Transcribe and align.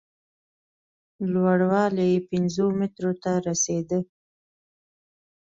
لوړوالی 1.31 2.07
یې 2.13 2.19
پینځو 2.29 2.65
مترو 2.79 3.11
ته 3.23 3.31
رسېده. 3.47 3.99